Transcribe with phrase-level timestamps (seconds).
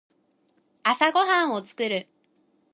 [0.81, 2.07] 朝ごはんを作る。